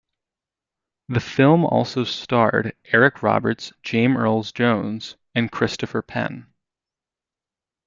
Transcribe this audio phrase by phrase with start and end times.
[1.09, 6.47] The film also starred Eric Roberts, James Earl Jones and Christopher Penn.